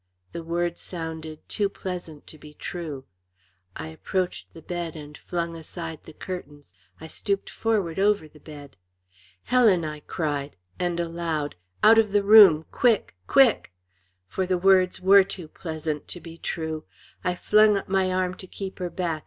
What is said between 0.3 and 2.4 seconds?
The words sounded too pleasant to